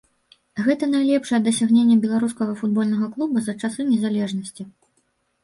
[0.67, 4.63] Гэта найлепшае дасягненне беларускага футбольнага клуба за часы незалежнасці.